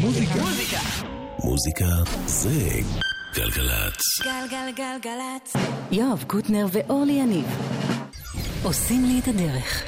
מוזיקה. 0.00 0.34
מוזיקה 1.44 1.84
זה 2.26 2.68
גלגלצ. 3.34 4.02
גלגלגלגלצ. 4.24 5.56
יואב 5.90 6.24
קוטנר 6.26 6.66
ואורלי 6.72 7.12
יניב 7.12 7.46
עושים 8.62 9.04
לי 9.04 9.20
את 9.22 9.28
הדרך. 9.28 9.82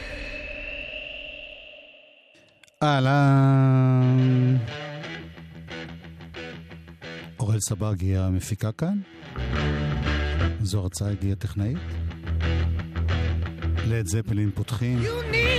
אהלן. 2.83 4.57
אורל 7.41 7.59
סבג 7.61 8.05
המפיקה 8.17 8.73
כאן. 8.73 8.99
זו 10.61 10.79
הרצאה 10.81 11.11
הגיעה 11.11 11.37
טכנאית. 11.37 11.79
לד 13.87 14.07
זפלין 14.07 14.51
פותחים. 14.55 14.99
You 15.03 15.35
need 15.35 15.52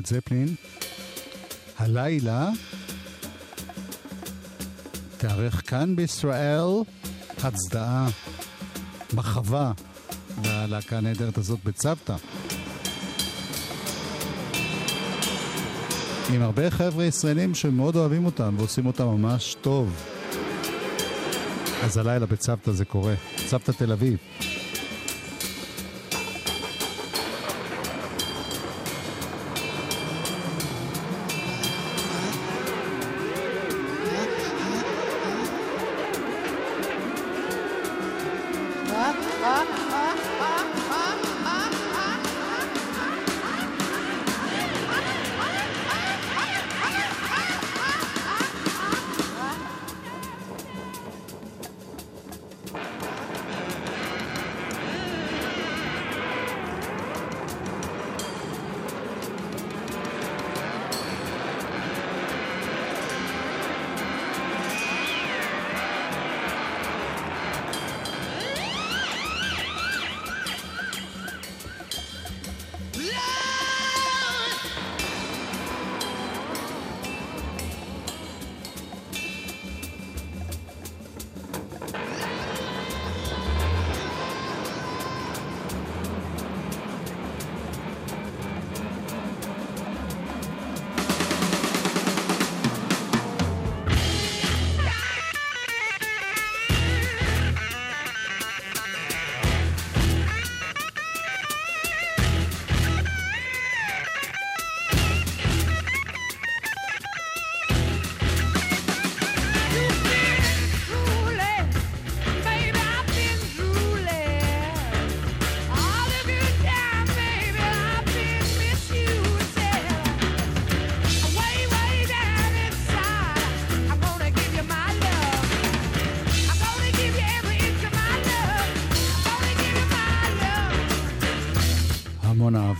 לד 0.00 0.06
זפלין. 0.06 0.54
הלילה 1.78 2.48
תארך 5.18 5.70
כאן 5.70 5.96
בישראל 5.96 6.64
הצדעה, 7.42 8.08
מחווה 9.14 9.72
ללהקה 10.44 10.98
הנהדרת 10.98 11.38
הזאת 11.38 11.58
בצוותא. 11.64 12.16
עם 16.34 16.42
הרבה 16.42 16.70
חבר'ה 16.70 17.04
ישראלים 17.04 17.54
שמאוד 17.54 17.96
אוהבים 17.96 18.26
אותם 18.26 18.54
ועושים 18.58 18.86
אותם 18.86 19.04
ממש 19.04 19.56
טוב. 19.60 20.04
אז 21.82 21.96
הלילה 21.96 22.26
בצוותא 22.26 22.72
זה 22.72 22.84
קורה. 22.84 23.14
צוותא 23.48 23.72
תל 23.72 23.92
אביב. 23.92 24.18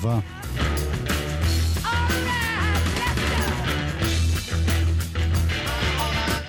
אהבה. 0.01 0.19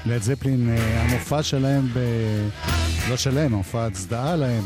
לד 0.05 0.21
זפלין, 0.21 0.69
אה, 0.69 1.01
המופע 1.01 1.43
שלהם 1.43 1.87
ב... 1.93 1.99
לא 3.09 3.17
שלהם, 3.17 3.53
המופע 3.53 3.85
הצדעה 3.85 4.35
להם. 4.35 4.63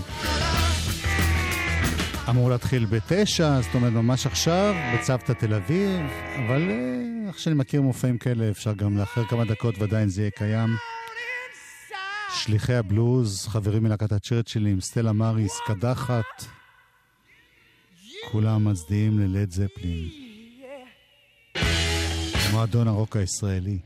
אמור 2.30 2.50
להתחיל 2.50 2.86
בתשע, 2.86 3.62
זאת 3.62 3.76
אומרת 3.76 3.94
ממש 3.94 4.26
עכשיו, 4.26 4.76
בצוותא 4.94 5.34
תל 5.34 5.54
אביב, 5.54 6.02
אבל 6.46 6.70
אה, 6.70 7.28
איך 7.28 7.40
שאני 7.40 7.56
מכיר 7.56 7.82
מופעים 7.82 8.18
כאלה, 8.18 8.50
אפשר 8.50 8.74
גם 8.74 8.98
לאחר 8.98 9.26
כמה 9.26 9.46
דקות 9.46 9.76
ועדיין 9.80 10.10
זה 10.10 10.22
יהיה 10.22 10.32
קיים. 10.32 10.70
שליחי 12.34 12.74
הבלוז, 12.74 13.48
חברים 13.48 13.84
מלהקת 13.84 14.12
הצ'רצ'ילים, 14.12 14.82
סטלה 14.82 15.12
מריס, 15.12 15.60
קדחת, 15.68 16.46
כולם 18.32 18.72
מצדיעים 18.72 19.20
ללד 19.20 19.52
זפלין. 19.52 20.10
מועדון 22.52 22.88
הרוק 22.88 23.16
הישראלי. 23.16 23.80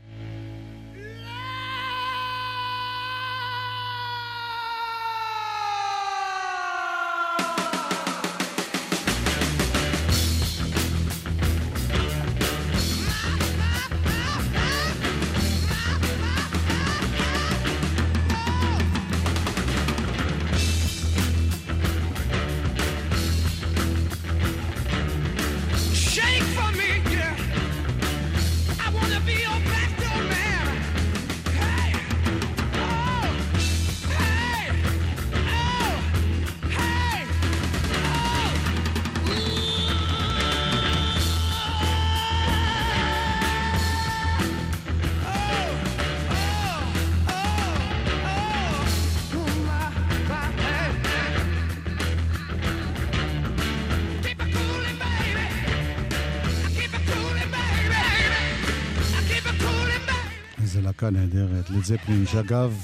להקה 61.02 61.10
נהדרת, 61.10 61.70
לזפלין, 61.70 62.26
שאגב, 62.26 62.76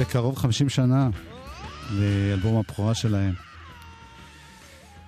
בקרוב 0.00 0.36
50 0.36 0.68
שנה 0.68 1.08
לאלבום 1.90 2.56
הבכורה 2.56 2.94
שלהם. 2.94 3.34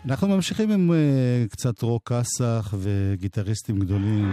אנחנו 0.05 0.29
ממשיכים 0.29 0.71
עם 0.71 0.91
uh, 0.91 1.53
קצת 1.53 1.83
רוק 1.83 2.13
אסח 2.13 2.75
וגיטריסטים 2.79 3.79
גדולים. 3.79 4.33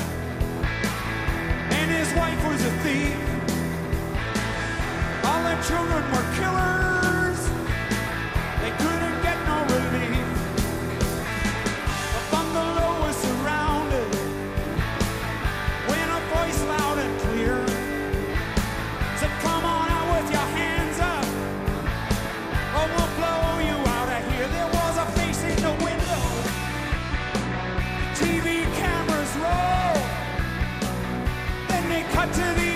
wife 2.15 2.47
was 2.47 2.63
a 2.65 2.71
thief. 2.83 3.15
All 5.23 5.43
their 5.43 5.61
children 5.63 6.03
were 6.11 6.35
killers. 6.35 7.00
to 32.41 32.53
the 32.55 32.70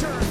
Church. 0.00 0.27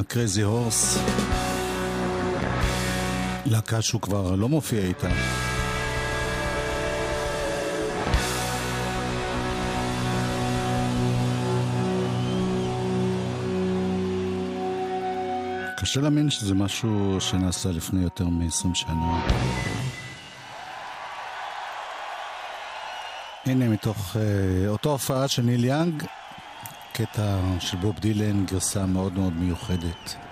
Crazy 0.00 0.42
Horse. 0.42 0.98
להקה 3.46 3.82
שהוא 3.82 4.00
כבר 4.00 4.34
לא 4.34 4.48
מופיע 4.48 4.80
איתה. 4.80 5.08
קשה 15.76 16.00
להאמין 16.00 16.30
שזה 16.30 16.54
משהו 16.54 17.16
שנעשה 17.20 17.68
לפני 17.68 18.02
יותר 18.02 18.28
מ-20 18.28 18.74
שנה. 18.74 19.28
הנה 23.46 23.68
מתוך 23.68 24.16
uh, 24.16 24.18
אותו 24.68 24.90
הופעה 24.90 25.28
של 25.28 25.42
ניל 25.42 25.64
יאנג, 25.64 26.04
קטע 26.98 27.38
של 27.60 27.76
בוב 27.76 27.98
דילן, 27.98 28.44
גרסה 28.46 28.86
מאוד 28.86 29.12
מאוד 29.12 29.32
מיוחדת. 29.32 30.27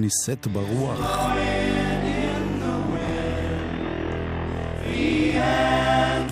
נישאת 0.00 0.46
ברוח. 0.46 1.00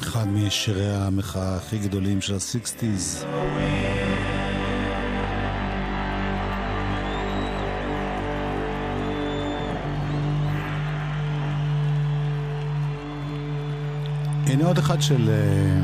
אחד 0.02 0.26
משירי 0.28 0.94
המחאה 0.94 1.56
הכי 1.56 1.78
גדולים 1.78 2.20
של 2.20 2.34
הסיקסטיז. 2.34 3.24
הנה 14.46 14.66
עוד 14.66 14.78
אחד 14.78 15.02
של, 15.02 15.30
אה, 15.30 15.82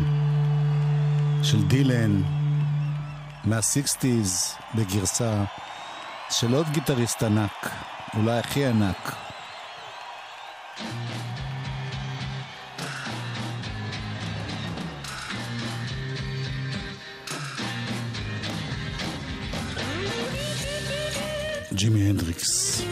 של 1.43 1.63
דילן 1.69 2.23
מהסיקסטיז 3.45 4.55
בגרסה 4.75 5.45
של 6.33 6.55
עוד 6.55 6.67
גיטריסט 6.73 7.23
ענק, 7.23 7.71
אולי 8.17 8.39
הכי 8.39 8.67
ענק. 8.67 9.15
ג'ימי 21.73 22.09
הנדריקס. 22.11 22.83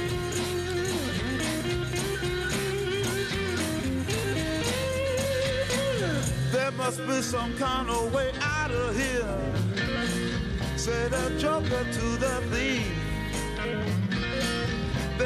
must 6.78 7.06
be 7.06 7.20
some 7.20 7.52
kind 7.58 7.88
of 7.90 8.12
way 8.14 8.30
out 8.40 8.70
of 8.70 8.96
here. 8.96 9.36
Said 10.76 11.12
a 11.12 11.26
joker 11.38 11.84
to 11.96 12.06
the 12.24 12.34
thief. 12.50 12.99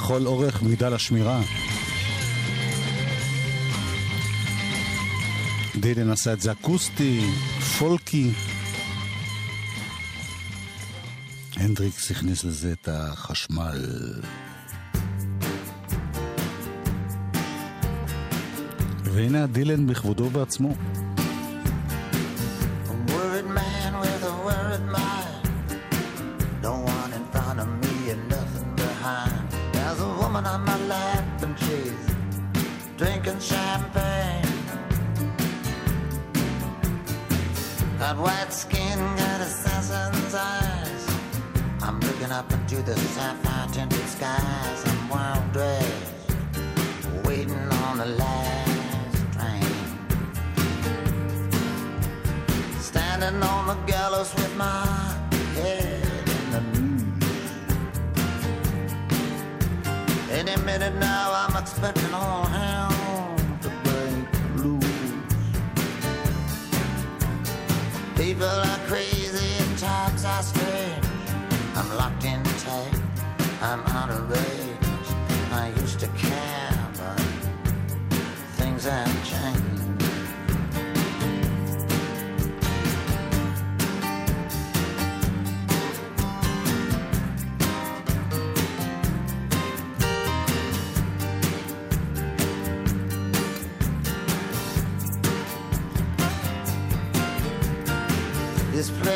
לכל 0.00 0.26
אורך 0.26 0.62
מגדל 0.62 0.94
השמירה. 0.94 1.40
דילן 5.76 6.10
עשה 6.10 6.32
את 6.32 6.40
זה 6.40 6.52
אקוסטי, 6.52 7.20
פולקי. 7.78 8.30
הנדריקס 11.56 12.10
הכניס 12.10 12.44
לזה 12.44 12.72
את 12.72 12.88
החשמל. 12.92 13.84
והנה 19.04 19.44
הדילן 19.44 19.86
בכבודו 19.86 20.24
ובעצמו. 20.24 20.74
Gallows 54.00 54.32
with 54.36 54.56
my 54.56 54.86
head 55.56 56.26
in 56.38 56.44
the 56.54 56.60
noose. 56.72 57.52
Any 60.30 60.56
minute 60.64 60.94
now, 60.94 61.26
I'm 61.42 61.54
expecting 61.62 62.14
all 62.14 62.44
hell 62.46 63.36
to 63.64 63.70
break 63.84 64.26
loose. 64.56 65.12
People 68.16 68.54
are 68.70 68.80
crazy 68.90 69.50
and 69.62 69.78
times 69.78 70.24
are 70.24 70.44
strange. 70.52 71.06
I'm 71.78 71.90
locked 72.00 72.24
in 72.24 72.42
tight, 72.64 72.98
I'm 73.60 73.82
out 73.98 74.08
of 74.16 74.20
range. 74.36 75.08
I 75.62 75.74
used 75.82 76.00
to 76.00 76.08
care, 76.24 76.78
but 77.00 77.20
things 78.58 78.84
have 78.84 79.12
changed. 79.32 79.69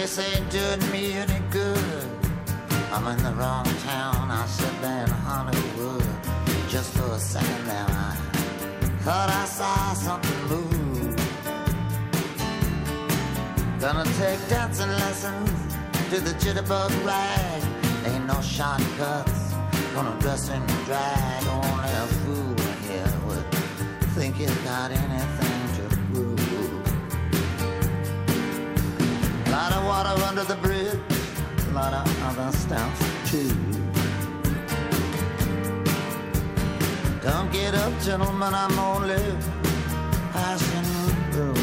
This 0.05 0.19
ain't 0.19 0.51
doing 0.51 0.93
me 0.93 1.13
any 1.15 1.41
good. 1.49 2.05
I'm 2.93 3.07
in 3.07 3.25
the 3.25 3.33
wrong 3.33 3.65
town. 3.87 4.31
I 4.31 4.45
said 4.45 4.75
there 4.83 5.05
in 5.05 5.11
Hollywood. 5.11 6.05
Just 6.69 6.93
for 6.93 7.11
a 7.13 7.19
second 7.19 7.65
there, 7.65 7.87
I 7.89 8.15
thought 9.01 9.31
I 9.31 9.47
saw 9.47 9.95
something 9.95 10.43
move. 10.53 11.17
Gonna 13.81 14.05
take 14.21 14.47
dancing 14.51 14.91
lessons 14.91 15.51
to 16.11 16.21
the 16.21 16.35
jitterbug 16.43 16.93
rag. 17.07 17.63
Ain't 18.05 18.27
no 18.27 18.39
shortcuts. 18.43 19.55
Gonna 19.95 20.21
dress 20.21 20.51
in 20.51 20.61
drag. 20.85 21.47
Only 21.47 21.93
a 22.05 22.07
fool 22.21 22.57
here 22.87 23.13
would 23.27 23.47
think 24.15 24.37
he's 24.37 24.55
got 24.69 24.91
anything 24.91 25.34
Lot 29.55 29.73
of 29.73 29.85
water 29.85 30.25
under 30.25 30.43
the 30.43 30.57
bridge, 30.57 30.99
a 31.69 31.73
lot 31.73 31.93
of 31.95 32.05
other 32.25 32.51
stuff 32.57 32.93
too. 33.31 33.49
Don't 37.23 37.53
get 37.53 37.73
up, 37.77 37.93
gentlemen, 38.01 38.53
I'm 38.53 38.77
only 38.81 39.25
passing 40.33 40.89
through. 41.31 41.55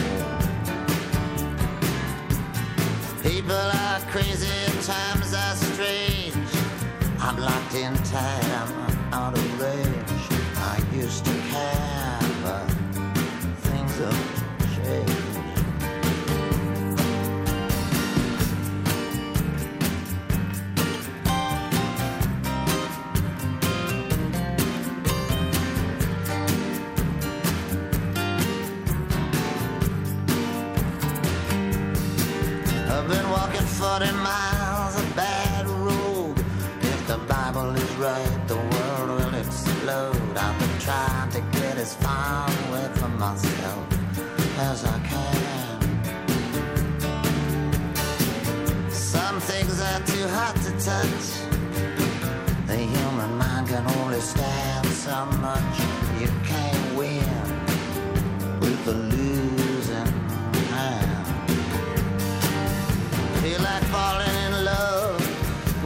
People 3.29 3.61
are 3.83 3.99
crazy 4.09 4.47
times 4.83 5.33
are 5.33 5.55
strange. 5.55 6.51
I'm 7.19 7.37
locked 7.37 7.75
in 7.75 7.93
time, 8.05 8.69
I'm 8.87 9.13
out 9.13 9.33
of 9.37 9.61
range. 9.61 10.23
I 10.55 10.81
used 10.95 11.25
to 11.25 11.33
care, 11.51 12.19
but 12.41 12.80
40 33.99 34.11
miles 34.23 34.95
of 34.95 35.15
bad 35.17 35.67
road. 35.67 36.39
If 36.81 37.07
the 37.07 37.17
Bible 37.27 37.75
is 37.75 37.91
right, 37.95 38.47
the 38.47 38.55
world 38.55 39.09
will 39.19 39.35
explode. 39.35 40.37
I've 40.37 40.59
been 40.59 40.79
trying 40.79 41.29
to 41.31 41.41
get 41.59 41.75
as 41.77 41.93
far 41.95 42.47
away 42.69 42.89
from 42.93 43.19
myself 43.19 43.85
as 44.59 44.85
I 44.85 44.97
can. 44.99 45.30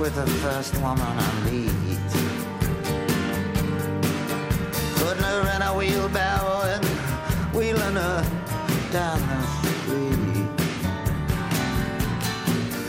With 0.06 0.13
the 0.13 0.28
first 0.46 0.76
woman 0.84 1.02
I 1.02 1.50
meet. 1.50 1.72
Putting 5.00 5.24
her 5.24 5.41
in 5.56 5.62
a 5.63 5.74
wheelbarrow 5.76 6.62
and 6.74 6.86
wheeling 7.56 7.96
her 7.96 8.22
down 8.91 9.20
the 9.32 9.41
street. 9.58 10.48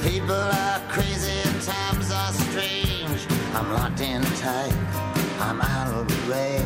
People 0.06 0.42
are 0.60 0.80
crazy 0.90 1.32
and 1.46 1.62
times 1.62 2.10
are 2.10 2.32
strange. 2.34 3.22
I'm 3.54 3.72
locked 3.72 4.02
in 4.02 4.20
tight, 4.44 4.76
I'm 5.40 5.62
out 5.62 5.94
of 5.94 6.28
range. 6.28 6.65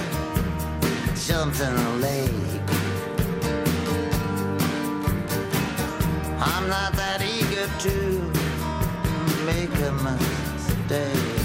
something 1.21 2.01
late. 2.01 2.61
I'm 6.49 6.65
not 6.67 6.91
that 7.01 7.19
eager 7.35 7.67
to 7.85 7.95
make 9.45 9.73
a 9.89 9.91
mistake. 10.07 11.39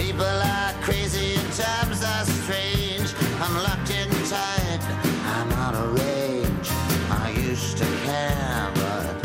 People 0.00 0.36
are 0.56 0.74
crazy 0.86 1.28
and 1.40 1.50
times 1.64 2.00
are 2.12 2.26
strange. 2.40 3.10
I'm 3.42 3.54
locked 3.66 3.90
in 4.00 4.10
tight, 4.32 4.82
I'm 5.36 5.50
out 5.64 5.74
of 5.74 5.86
range. 6.00 6.68
I 7.24 7.30
used 7.50 7.78
to 7.78 7.88
care, 8.06 8.68
but 8.80 9.16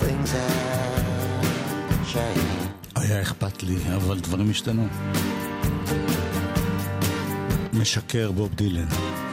things 0.00 0.30
have 0.32 2.06
changed. 2.12 2.68
Oh, 2.96 3.00
היה 3.00 3.22
אכפת 3.22 3.62
לי, 3.62 3.76
אבל 3.96 4.20
דברים 4.20 4.50
השתנו. 4.50 4.88
משקר 7.80 8.32
בוב 8.32 8.54
דילן. 8.54 9.25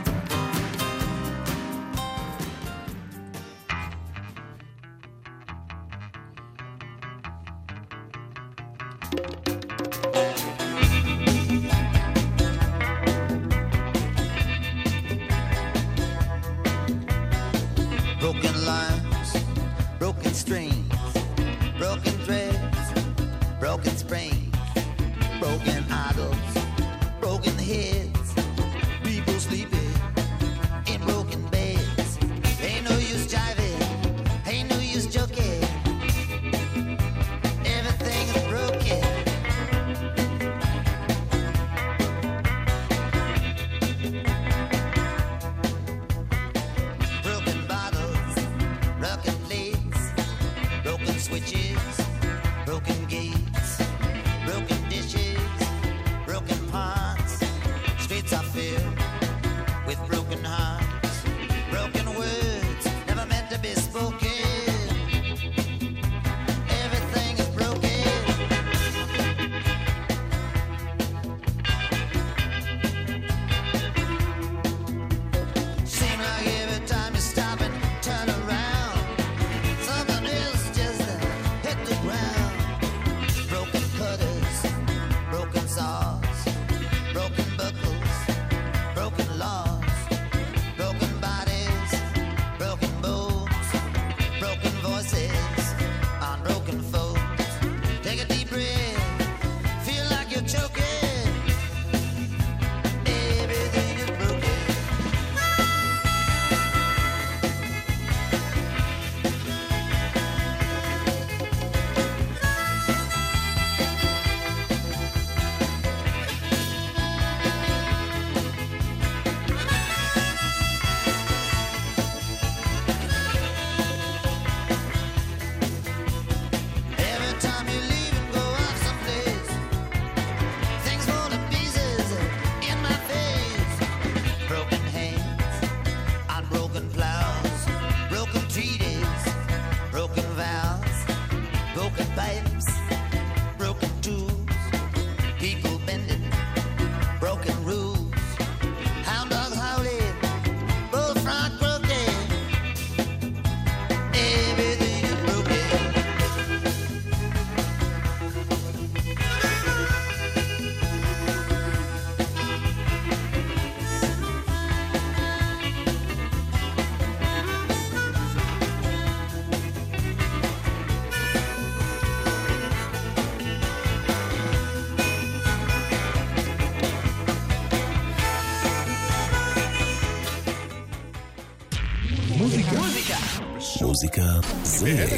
מוזיקה 183.86 184.22
זה 184.63 185.17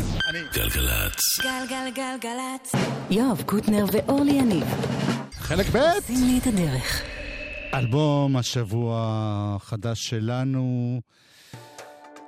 גלגלצ. 0.53 1.39
גלגלגלגלצ. 1.41 2.71
יואב 3.09 3.41
קוטנר 3.45 3.85
ואורלי 3.91 4.31
יניב. 4.31 4.63
חלק 5.31 5.65
ב'. 5.69 5.75
עושים 5.75 6.27
לי 6.27 6.39
את 6.39 6.47
הדרך. 6.47 7.01
אלבום 7.73 8.37
השבוע 8.37 9.05
החדש 9.55 10.07
שלנו, 10.07 11.01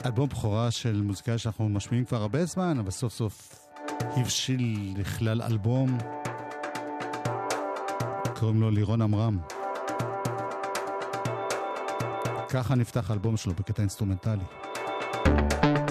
אלבום 0.06 0.30
בכורה 0.30 0.72
של 0.72 1.02
מוזיקה 1.02 1.38
שאנחנו 1.38 1.70
משמיעים 1.70 2.06
כבר 2.06 2.22
הרבה 2.22 2.46
זמן, 2.46 2.80
אבל 2.80 2.92
סוף 2.92 3.14
סוף 3.14 3.66
הבשיל 4.00 4.94
לכלל 4.98 5.42
אלבום. 5.42 5.98
קוראים 8.40 8.62
לו 8.62 8.72
לירון 8.72 9.02
עמרם. 9.02 9.38
ככה 12.50 12.76
נפתח 12.76 13.10
האלבום 13.10 13.38
שלו 13.38 13.54
בקטע 13.54 13.82
אינסטרומנטלי. 13.82 14.44
thank 15.28 15.78
you 15.78 15.87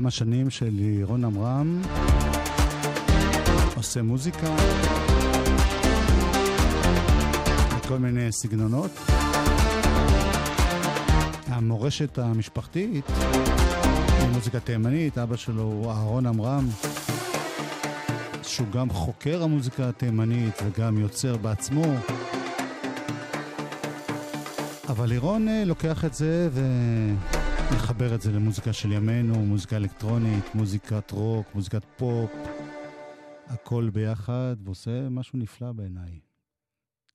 כמה 0.00 0.10
שנים 0.10 0.50
של 0.50 0.68
לירון 0.72 1.24
עמרם 1.24 1.82
עושה 3.76 4.02
מוזיקה 4.02 4.56
בכל 7.76 7.98
מיני 7.98 8.32
סגנונות. 8.32 8.90
המורשת 11.46 12.18
המשפחתית 12.18 13.04
היא 14.18 14.28
מוזיקה 14.32 14.60
תימנית, 14.60 15.18
אבא 15.18 15.36
שלו 15.36 15.62
הוא 15.62 15.90
אהרון 15.90 16.26
עמרם, 16.26 16.68
שהוא 18.42 18.68
גם 18.68 18.90
חוקר 18.90 19.42
המוזיקה 19.42 19.88
התימנית 19.88 20.54
וגם 20.64 20.98
יוצר 20.98 21.36
בעצמו. 21.36 21.84
אבל 24.88 25.08
לירון 25.08 25.48
אה, 25.48 25.64
לוקח 25.64 26.04
את 26.04 26.14
זה 26.14 26.48
ומחבר 27.72 28.14
את 28.14 28.20
זה 28.20 28.32
למוזיקה 28.32 28.72
של 28.72 28.92
ימינו, 28.92 29.34
מוזיקה 29.34 29.76
אלקטרונית, 29.76 30.54
מוזיקת 30.54 31.10
רוק, 31.10 31.46
מוזיקת 31.54 31.84
פופ, 31.96 32.30
הכל 33.46 33.90
ביחד, 33.92 34.56
ועושה 34.64 35.08
משהו 35.08 35.38
נפלא 35.38 35.72
בעיניי. 35.72 36.20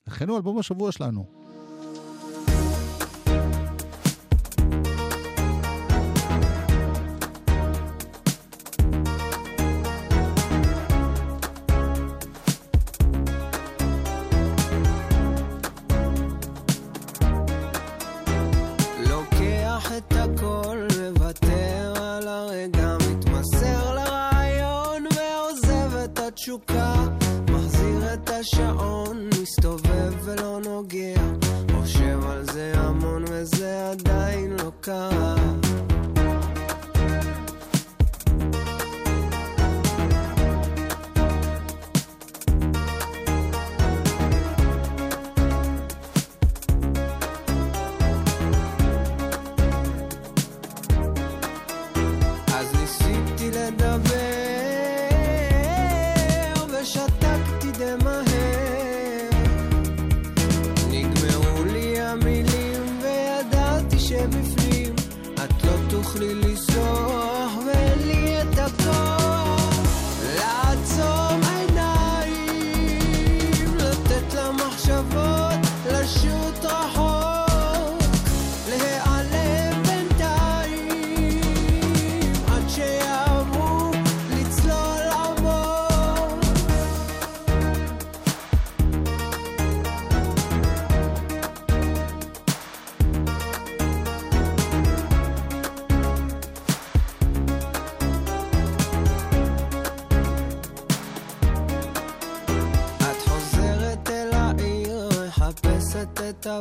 לכן 0.07 0.29
הוא 0.29 0.37
אלבום 0.37 0.59
השבוע 0.59 0.91
שלנו. 0.91 1.44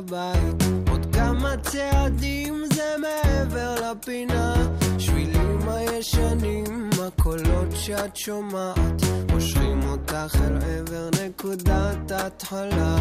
הבית. 0.07 0.63
עוד 0.91 1.07
כמה 1.13 1.55
צעדים 1.63 2.65
זה 2.75 2.95
מעבר 2.99 3.75
לפינה. 3.91 4.55
שבילים 4.99 5.69
הישנים, 5.69 6.91
הקולות 7.03 7.69
שאת 7.75 8.17
שומעת, 8.17 9.03
מושכים 9.33 9.81
אותך 9.89 10.37
אל 10.45 10.57
עבר 10.57 11.09
נקודת 11.25 12.11
ההתחלה. 12.11 12.97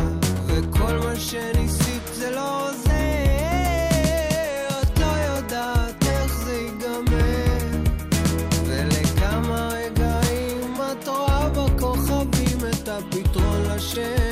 וכל 0.46 0.98
מה 1.04 1.16
שניסית 1.16 2.04
זה 2.14 2.32
לא 2.32 2.70
עוזר, 2.70 2.92
את 4.82 5.00
לא 5.00 5.06
יודעת 5.06 6.04
איך 6.08 6.34
זה 6.46 6.54
ייגמר. 6.54 7.82
ולכמה 8.66 9.70
רגעים 9.72 10.76
את 10.92 11.08
רואה 11.08 11.50
בכוכבים 11.50 12.58
את 12.70 12.90
הפתרון 12.90 13.62
לשאלה 13.76 14.23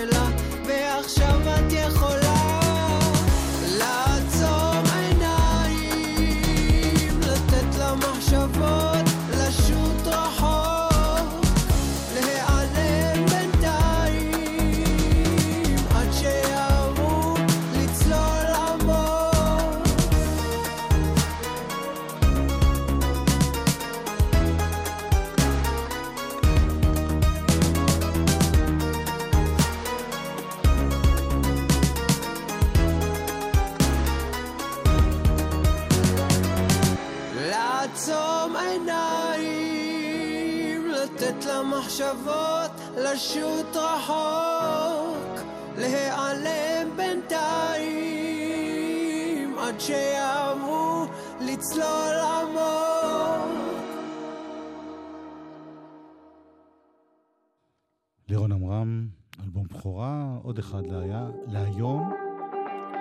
אלבום 59.44 59.68
בכורה, 59.68 60.38
עוד 60.44 60.60
אחד 60.60 60.82
היה, 60.92 61.28
להיום. 61.48 62.12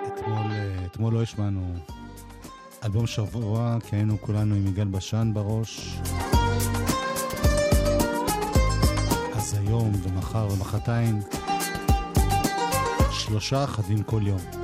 אתמול, 0.07 0.51
אה, 0.51 0.85
אתמול 0.85 1.13
לא 1.13 1.21
השמענו 1.21 1.73
אלבום 2.83 3.07
שבוע, 3.07 3.77
כי 3.89 3.95
היינו 3.95 4.17
כולנו 4.21 4.55
עם 4.55 4.67
יגאל 4.67 4.87
בשן 4.87 5.31
בראש. 5.33 5.99
אז 9.35 9.53
היום 9.53 9.91
ומחר 10.03 10.47
ומחרתיים, 10.51 11.19
שלושה 13.11 13.63
אחדים 13.63 14.03
כל 14.03 14.21
יום. 14.25 14.60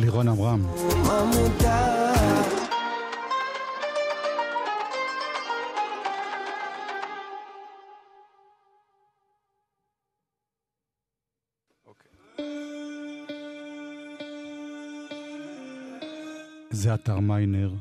לירון 0.00 0.28
עמרם. 0.28 0.62
זה 16.70 16.94
אתר 16.94 17.18
מיינר. 17.18 17.72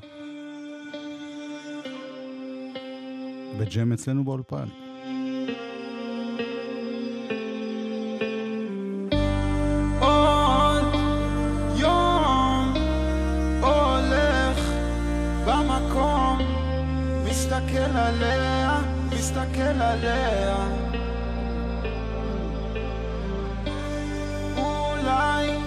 בג'ם 3.59 3.93
אצלנו 3.93 4.23
באולפן. 4.23 4.88
מסתכל 19.59 19.81
עליה 19.81 20.55
אולי 24.57 25.57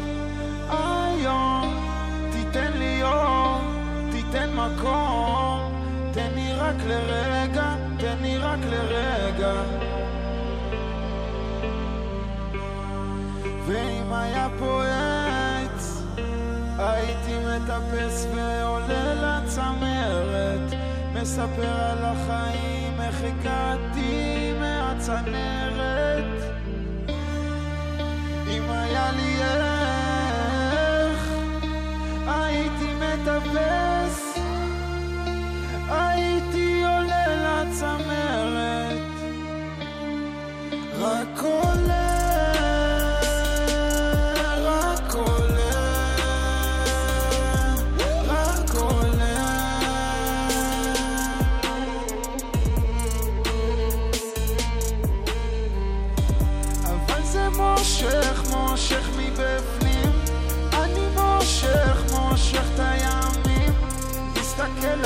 היום 0.70 1.84
תיתן 2.32 2.72
לי 2.72 3.02
אור, 3.02 3.60
תיתן 4.10 4.50
מקום 4.54 5.72
תן 6.12 6.30
לי 6.34 6.52
רק 6.52 6.76
לרגע, 6.86 7.74
תן 7.98 8.16
לי 8.22 8.38
רק 8.38 8.58
לרגע 8.70 9.52
ואם 13.66 14.12
היה 14.12 14.48
פה 14.58 14.82
עץ 14.84 16.02
הייתי 16.78 17.32
מטפס 17.38 18.26
ועולה 18.34 19.14
לצמרת 19.14 20.72
מספר 21.14 21.80
על 21.80 22.04
החיים 22.04 22.71
איך 23.24 23.34
הגעתי 23.40 24.52
מהצנרת. 24.60 25.71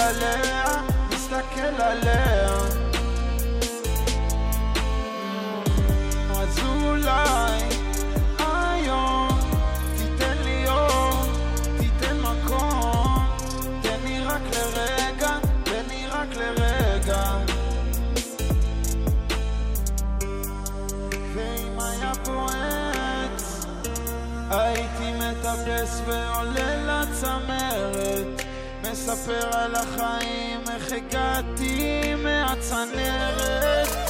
עליה, 0.07 0.65
מסתכל 1.11 1.83
עליה. 1.83 2.49
אז 6.31 6.59
אולי 6.59 7.61
היום 8.39 9.39
תיתן 9.99 10.37
לי 10.45 10.69
אור, 10.69 11.25
תיתן 11.79 12.17
מקום. 12.21 13.27
תן 13.83 13.99
לי 14.05 14.21
רק 14.25 14.43
לרגע, 14.53 15.39
תן 15.65 15.83
לי 15.89 16.07
רק 16.07 16.29
לרגע. 16.37 17.39
ואם 21.35 21.81
היה 21.81 22.13
פה 22.25 22.47
עץ 22.47 23.67
הייתי 24.51 25.13
מטפס 25.13 26.01
ועולה 26.07 27.03
לצמא 27.03 27.56
לספר 29.07 29.49
על 29.53 29.75
החיים, 29.75 30.61
איך 30.71 30.93
הגעתי 30.93 32.15
מהצנרת. 32.23 34.06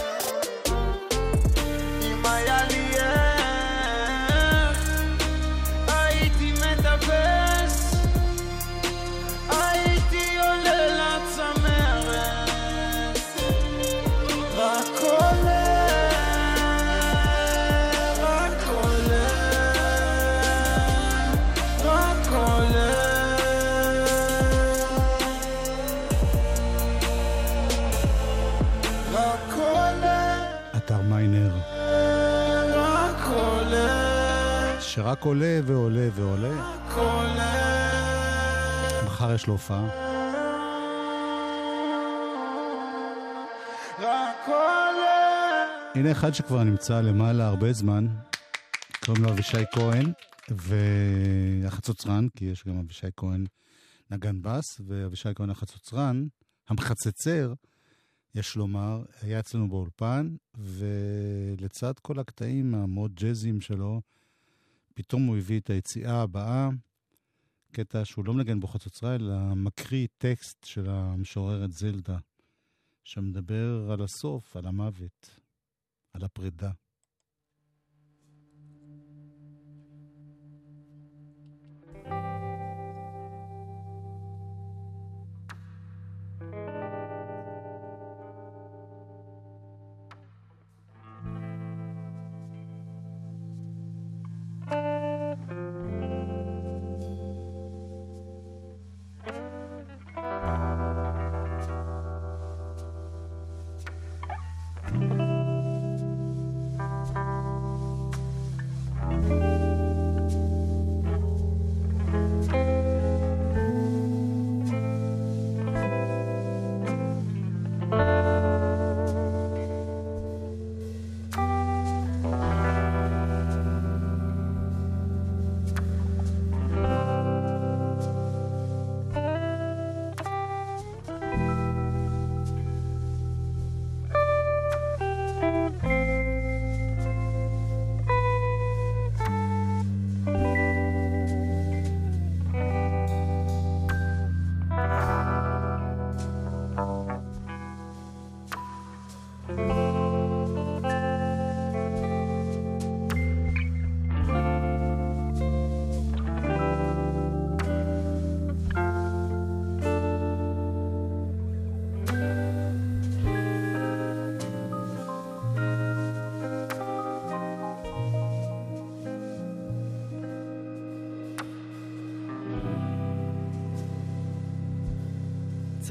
שרק 35.16 35.24
עולה 35.24 35.60
ועולה 35.64 36.08
ועולה. 36.14 36.48
רק 36.48 36.92
עולה, 36.96 37.52
מחר 39.06 39.34
יש 39.34 39.46
לו 39.46 39.52
הופעה. 39.52 39.86
רק 43.98 44.46
עולה. 44.46 45.66
הנה 45.94 46.12
אחד 46.12 46.34
שכבר 46.34 46.62
נמצא 46.62 47.00
למעלה 47.00 47.46
הרבה 47.46 47.72
זמן, 47.72 48.06
קוראים 49.04 49.24
לו 49.24 49.30
אבישי 49.30 49.64
כהן, 49.72 50.12
והחצוצרן, 50.50 52.28
כי 52.36 52.44
יש 52.44 52.64
גם 52.64 52.78
אבישי 52.78 53.06
כהן 53.16 53.46
נגן 54.10 54.42
בס, 54.42 54.80
ואבישי 54.86 55.28
כהן 55.34 55.50
החצוצרן, 55.50 56.26
המחצצר, 56.68 57.52
יש 58.34 58.56
לומר, 58.56 59.02
היה 59.22 59.40
אצלנו 59.40 59.68
באולפן, 59.68 60.36
ולצד 60.54 61.92
כל 62.02 62.18
הקטעים 62.18 62.74
המאוד 62.74 63.14
ג'אזיים 63.14 63.60
שלו, 63.60 64.00
פתאום 64.96 65.26
הוא 65.26 65.36
הביא 65.36 65.60
את 65.60 65.70
היציאה 65.70 66.22
הבאה, 66.22 66.68
קטע 67.72 68.04
שהוא 68.04 68.24
לא 68.24 68.34
מנגן 68.34 68.60
בו 68.60 68.66
חצוצרה, 68.66 69.14
אלא 69.14 69.54
מקריא 69.54 70.06
טקסט 70.18 70.64
של 70.64 70.90
המשוררת 70.90 71.72
זלדה, 71.72 72.18
שמדבר 73.04 73.90
על 73.92 74.02
הסוף, 74.02 74.56
על 74.56 74.66
המוות, 74.66 75.40
על 76.12 76.24
הפרידה. 76.24 76.70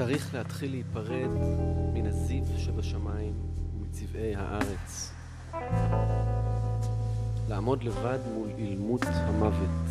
צריך 0.05 0.33
להתחיל 0.33 0.71
להיפרד 0.71 1.29
מן 1.93 2.05
הזיו 2.05 2.43
שבשמיים 2.57 3.33
ומצבעי 3.75 4.35
הארץ. 4.35 5.11
לעמוד 7.49 7.83
לבד 7.83 8.19
מול 8.33 8.49
אילמות 8.57 9.05
המוות. 9.05 9.87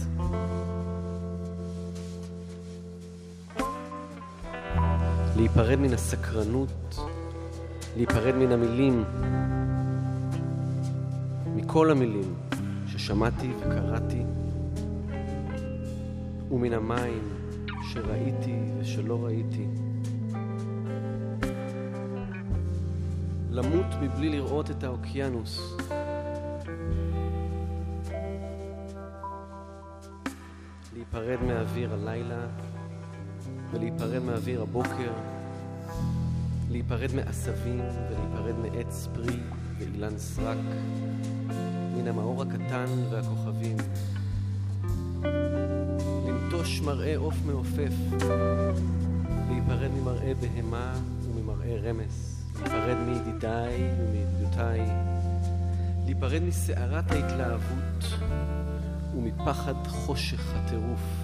להיפרד 5.36 5.78
מן 5.78 5.94
הסקרנות, 5.94 6.96
להיפרד 7.96 8.34
מן 8.34 8.52
המילים, 8.52 9.04
מכל 11.56 11.90
המילים 11.90 12.34
ששמעתי 12.86 13.50
וקראתי, 13.60 14.22
ומן 16.50 16.72
המים 16.72 17.22
שראיתי 17.92 18.58
ושלא 18.80 19.24
ראיתי. 19.24 19.83
למות 23.54 23.86
מבלי 24.00 24.28
לראות 24.28 24.70
את 24.70 24.84
האוקיינוס. 24.84 25.76
להיפרד 30.94 31.38
מאוויר 31.46 31.92
הלילה 31.92 32.46
ולהיפרד 33.70 34.22
מאוויר 34.22 34.62
הבוקר, 34.62 35.12
להיפרד 36.70 37.14
מעשבים 37.14 37.80
ולהיפרד 37.80 38.54
מעץ 38.58 39.08
פרי 39.14 39.36
ואילן 39.78 40.18
סרק, 40.18 40.58
מן 41.96 42.08
המאור 42.08 42.42
הקטן 42.42 42.86
והכוכבים. 43.10 43.76
לנטוש 46.26 46.80
מראה 46.80 47.16
עוף 47.16 47.34
מעופף, 47.46 47.94
להיפרד 49.48 49.90
ממראה 49.90 50.32
בהמה 50.40 50.94
וממראה 51.22 51.76
רמס, 51.82 52.33
להיפרד 52.64 52.96
מידידיי 52.96 53.90
ומידידותיי, 53.98 54.80
להיפרד 56.04 56.42
מסערת 56.42 57.10
ההתלהבות 57.10 58.04
ומפחד 59.14 59.74
חושך 59.86 60.54
הטירוף. 60.54 61.23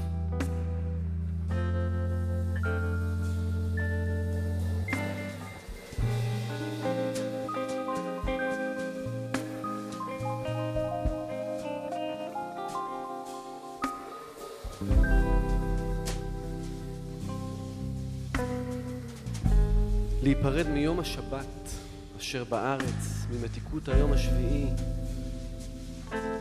אשר 22.30 22.44
בארץ, 22.44 23.26
ממתיקות 23.30 23.88
היום 23.88 24.12
השביעי, 24.12 24.66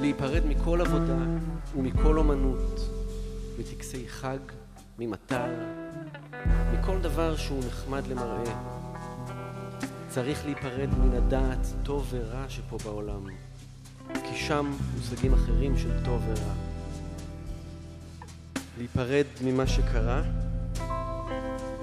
להיפרד 0.01 0.45
מכל 0.45 0.81
עבודה 0.81 1.17
ומכל 1.77 2.17
אומנות, 2.17 2.79
מטקסי 3.59 4.07
חג, 4.07 4.37
ממטר, 4.99 5.45
מכל 6.73 6.99
דבר 7.01 7.35
שהוא 7.35 7.59
נחמד 7.67 8.07
למראה. 8.07 8.53
צריך 10.09 10.45
להיפרד 10.45 10.89
מן 10.99 11.17
הדעת 11.17 11.67
טוב 11.83 12.07
ורע 12.09 12.45
שפה 12.49 12.77
בעולם, 12.83 13.25
כי 14.13 14.35
שם 14.35 14.71
מושגים 14.95 15.33
אחרים 15.33 15.77
של 15.77 16.05
טוב 16.05 16.21
ורע. 16.27 16.53
להיפרד 18.77 19.25
ממה 19.43 19.67
שקרה, 19.67 20.21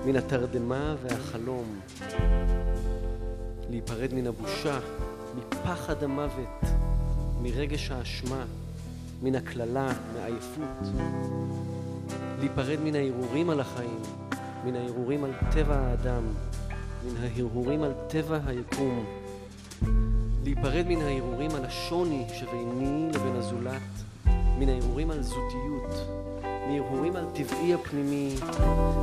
מן 0.04 0.16
התרדמה 0.16 0.94
והחלום, 1.02 1.80
להיפרד 3.70 4.14
מן 4.14 4.26
הבושה, 4.26 4.78
מפחד 5.36 6.02
המוות, 6.02 6.64
מרגש 7.42 7.90
האשמה, 7.90 8.44
מן 9.22 9.34
הקללה, 9.34 9.92
מעייפות, 10.14 10.92
להיפרד 12.38 12.80
מן 12.84 12.94
ההרהורים 12.94 13.50
על 13.50 13.60
החיים, 13.60 14.02
מן 14.64 14.76
ההרהורים 14.76 15.24
על 15.24 15.32
טבע 15.52 15.76
האדם, 15.76 16.22
מן 17.06 17.22
ההרהורים 17.22 17.82
על 17.82 17.92
טבע 18.08 18.38
היקום, 18.46 19.04
להיפרד 20.44 20.84
מן 20.88 21.00
ההרהורים 21.00 21.50
על 21.50 21.64
השוני 21.64 22.24
שביני 22.34 23.08
לבין 23.14 23.36
הזולת, 23.36 23.82
מן 24.58 24.68
ההרהורים 24.68 25.10
על 25.10 25.22
זותיות, 25.22 26.08
מהרהורים 26.68 27.16
על 27.16 27.24
טבעי 27.32 27.74
הפנימי, 27.74 28.34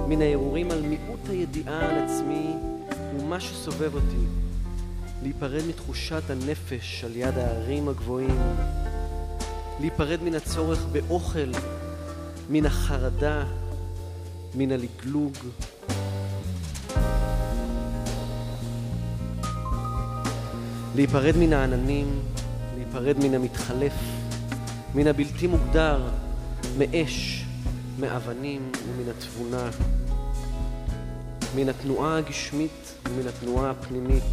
מן 0.08 0.22
ההרהורים 0.22 0.72
על 0.72 0.82
מיעוט 0.82 1.30
הידיעה 1.30 1.90
על 1.90 2.04
עצמי 2.04 2.54
ומה 3.20 3.40
שסובב 3.40 3.96
אותי, 3.96 4.43
להיפרד 5.24 5.62
מתחושת 5.68 6.30
הנפש 6.30 7.04
על 7.04 7.16
יד 7.16 7.38
ההרים 7.38 7.90
הגבוהים, 7.90 8.40
להיפרד 9.80 10.24
מן 10.24 10.36
הצורך 10.36 10.86
באוכל, 10.92 11.52
מן 12.50 12.66
החרדה, 12.66 13.44
מן 14.56 14.72
הלגלוג. 14.72 15.34
להיפרד 20.96 21.38
מן 21.38 21.54
העננים, 21.54 22.20
להיפרד 22.76 23.18
מן 23.24 23.34
המתחלף, 23.34 23.94
מן 24.96 25.08
הבלתי 25.08 25.48
מוגדר, 25.48 26.02
מאש, 26.78 27.46
מאבנים 28.00 28.72
ומן 28.88 29.10
התבונה, 29.10 29.70
מן 31.56 31.70
התנועה 31.70 32.18
הגשמית 32.18 32.94
ומן 33.10 33.28
התנועה 33.28 33.72
הפנימית, 33.72 34.24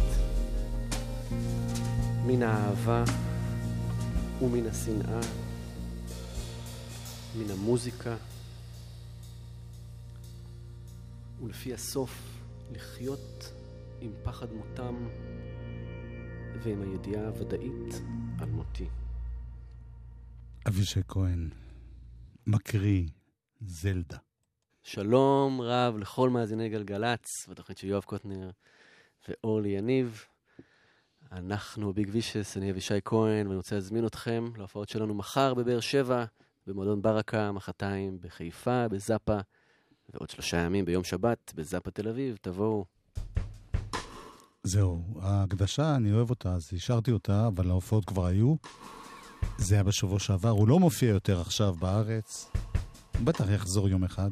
מן 2.25 2.43
האהבה 2.43 3.03
ומן 4.41 4.67
השנאה, 4.67 5.19
מן 7.37 7.51
המוזיקה, 7.51 8.15
ולפי 11.43 11.73
הסוף 11.73 12.39
לחיות 12.71 13.53
עם 14.01 14.11
פחד 14.23 14.51
מותם 14.51 14.95
ועם 16.63 16.81
הידיעה 16.81 17.27
הוודאית 17.27 18.01
על 18.39 18.49
מותי. 18.49 18.87
אבישי 20.67 21.01
כהן, 21.07 21.49
מקריא 22.47 23.07
זלדה. 23.61 24.17
שלום 24.83 25.61
רב 25.61 25.97
לכל 25.97 26.29
מאזיני 26.29 26.69
גלגלצ, 26.69 27.47
בתוכנית 27.49 27.77
של 27.77 27.87
יואב 27.87 28.03
קוטנר 28.03 28.51
ואורלי 29.27 29.69
יניב. 29.69 30.25
אנחנו 31.31 31.93
ביג 31.93 32.09
וישס, 32.11 32.57
אני 32.57 32.71
אבישי 32.71 32.93
כהן, 33.05 33.47
ואני 33.47 33.57
רוצה 33.57 33.75
להזמין 33.75 34.05
אתכם 34.05 34.45
להופעות 34.57 34.89
שלנו 34.89 35.13
מחר 35.13 35.53
בבאר 35.53 35.79
שבע, 35.79 36.25
במועדון 36.67 37.01
ברקה, 37.01 37.51
מחרתיים 37.51 38.17
בחיפה, 38.21 38.87
בזאפה, 38.87 39.37
ועוד 40.13 40.29
שלושה 40.29 40.57
ימים 40.57 40.85
ביום 40.85 41.03
שבת 41.03 41.53
בזאפה 41.55 41.91
תל 41.91 42.07
אביב, 42.07 42.37
תבואו. 42.41 42.85
זהו, 44.63 45.03
ההקדשה, 45.21 45.95
אני 45.95 46.11
אוהב 46.11 46.29
אותה, 46.29 46.53
אז 46.53 46.69
השארתי 46.73 47.11
אותה, 47.11 47.47
אבל 47.47 47.69
ההופעות 47.69 48.05
כבר 48.05 48.25
היו. 48.25 48.55
זה 49.57 49.75
היה 49.75 49.83
בשבוע 49.83 50.19
שעבר, 50.19 50.49
הוא 50.49 50.67
לא 50.67 50.79
מופיע 50.79 51.09
יותר 51.09 51.41
עכשיו 51.41 51.75
בארץ. 51.79 52.51
בטח 53.23 53.49
יחזור 53.49 53.89
יום 53.89 54.03
אחד. 54.03 54.29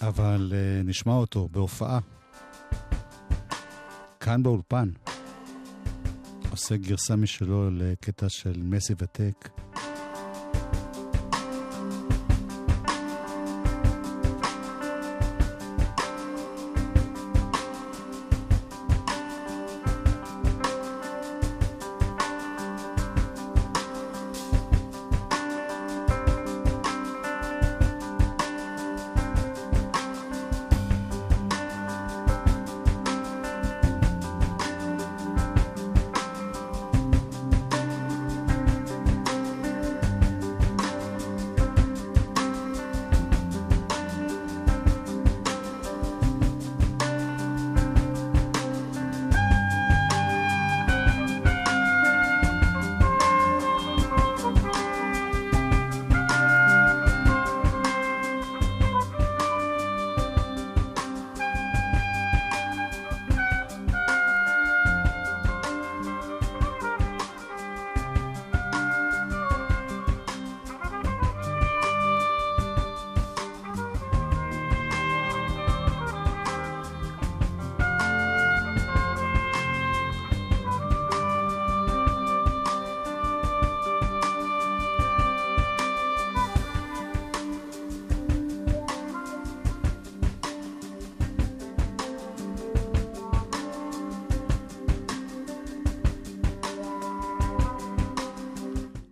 אבל 0.00 0.52
uh, 0.52 0.86
נשמע 0.86 1.12
אותו 1.12 1.48
בהופעה. 1.52 1.98
כאן 4.20 4.42
באולפן. 4.42 4.88
עושה 6.60 6.76
גרסה 6.76 7.16
משלו 7.16 7.70
לקטע 7.70 8.28
של 8.28 8.62
מסי 8.62 8.94
וטק. 8.98 9.59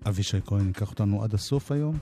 אבישי 0.09 0.38
כהן 0.46 0.66
ייקח 0.66 0.90
אותנו 0.90 1.24
עד 1.24 1.34
הסוף 1.34 1.72
היום. 1.72 1.98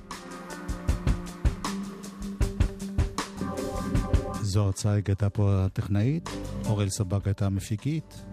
זוהר 4.42 4.72
צייג 4.72 5.04
הייתה 5.08 5.30
פה 5.30 5.64
הטכנאית, 5.64 6.30
אורל 6.66 6.88
סבג 6.88 7.20
הייתה 7.24 7.46
המפיקית. 7.46 8.24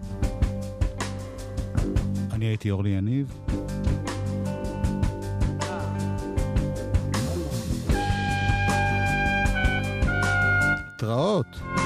אני 2.32 2.44
הייתי 2.44 2.70
אורלי 2.70 2.90
יניב. 2.90 3.34
התראות. 10.96 11.83